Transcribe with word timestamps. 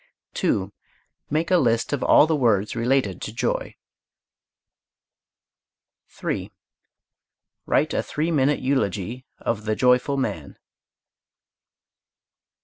2. 0.33 0.73
Make 1.29 1.51
a 1.51 1.59
list 1.59 1.93
of 1.93 2.01
all 2.01 2.25
the 2.25 2.35
words 2.35 2.75
related 2.75 3.21
to 3.21 3.31
joy. 3.31 3.75
3. 6.07 6.51
Write 7.67 7.93
a 7.93 8.01
three 8.01 8.31
minute 8.31 8.61
eulogy 8.61 9.27
of 9.37 9.65
"The 9.65 9.75
Joyful 9.75 10.17
Man." 10.17 10.57